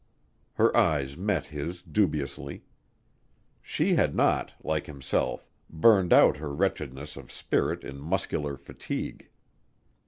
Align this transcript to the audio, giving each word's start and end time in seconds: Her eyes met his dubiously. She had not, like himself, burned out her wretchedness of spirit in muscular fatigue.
Her 0.55 0.75
eyes 0.75 1.15
met 1.15 1.45
his 1.45 1.83
dubiously. 1.83 2.63
She 3.61 3.93
had 3.93 4.15
not, 4.15 4.51
like 4.63 4.87
himself, 4.87 5.47
burned 5.69 6.11
out 6.11 6.37
her 6.37 6.51
wretchedness 6.55 7.15
of 7.17 7.31
spirit 7.31 7.83
in 7.83 7.99
muscular 7.99 8.57
fatigue. 8.57 9.29